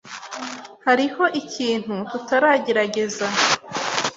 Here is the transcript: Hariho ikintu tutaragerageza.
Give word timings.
Hariho 0.85 1.23
ikintu 1.41 1.95
tutaragerageza. 2.09 3.27